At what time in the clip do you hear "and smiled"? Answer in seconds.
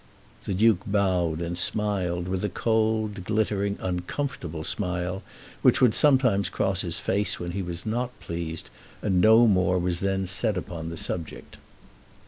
1.43-2.27